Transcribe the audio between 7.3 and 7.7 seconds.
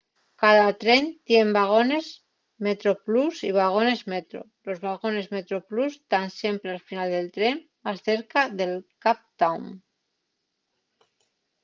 tren